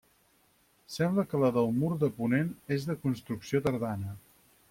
Sembla 0.93 1.25
que 1.33 1.41
la 1.43 1.51
del 1.57 1.69
mur 1.81 1.91
de 2.05 2.09
ponent 2.21 2.49
és 2.79 2.89
de 2.89 2.97
construcció 3.05 3.65
tardana. 3.67 4.17